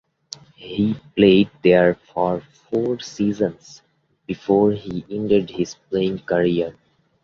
He 0.55 0.95
played 1.15 1.51
there 1.61 1.93
for 1.93 2.41
four 2.71 2.99
seasons 3.01 3.83
before 4.25 4.71
he 4.71 5.05
ended 5.11 5.51
his 5.51 5.75
playing 5.91 6.21
career. 6.23 6.75